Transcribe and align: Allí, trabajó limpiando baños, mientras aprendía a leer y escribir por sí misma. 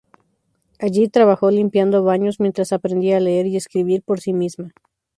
Allí, 0.79 1.09
trabajó 1.09 1.51
limpiando 1.51 2.03
baños, 2.03 2.39
mientras 2.39 2.73
aprendía 2.73 3.17
a 3.17 3.19
leer 3.19 3.45
y 3.45 3.55
escribir 3.55 4.01
por 4.01 4.19
sí 4.19 4.33
misma. 4.33 4.73